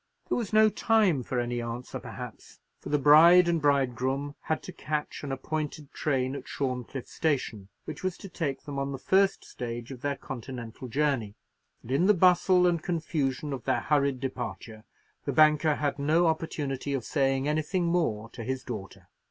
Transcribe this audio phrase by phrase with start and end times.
[0.29, 4.73] There was no time for any answer, perhaps, for the bride and bridegroom had to
[4.73, 9.45] catch an appointed train at Shorncliffe station, which was to take them on the first
[9.45, 11.35] stage of their Continental journey;
[11.83, 14.85] and in the bustle and confusion of their hurried departure,
[15.25, 19.07] the banker had no opportunity of saying anything more to his daughter.